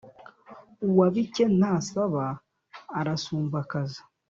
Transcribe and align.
Uwabike 0.87 1.43
ntasaba 1.57 2.25
arasumbakaza. 2.99 4.01